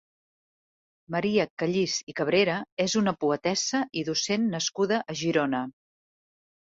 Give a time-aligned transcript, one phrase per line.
[1.15, 5.61] Maria Callís i Cabrera és una poetessa i docent nascuda a Girona.